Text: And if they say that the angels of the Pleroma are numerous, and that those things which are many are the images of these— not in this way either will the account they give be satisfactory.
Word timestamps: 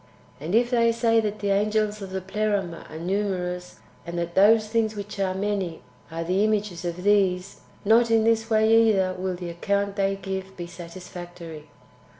And 0.39 0.55
if 0.55 0.71
they 0.71 0.91
say 0.91 1.19
that 1.19 1.37
the 1.41 1.51
angels 1.51 2.01
of 2.01 2.09
the 2.09 2.21
Pleroma 2.21 2.87
are 2.89 2.97
numerous, 2.97 3.75
and 4.03 4.17
that 4.17 4.33
those 4.33 4.67
things 4.67 4.95
which 4.95 5.19
are 5.19 5.35
many 5.35 5.83
are 6.09 6.23
the 6.23 6.43
images 6.43 6.83
of 6.83 7.03
these— 7.03 7.59
not 7.85 8.09
in 8.09 8.23
this 8.23 8.49
way 8.49 8.87
either 8.87 9.13
will 9.13 9.35
the 9.35 9.51
account 9.51 9.97
they 9.97 10.15
give 10.15 10.57
be 10.57 10.65
satisfactory. 10.65 11.69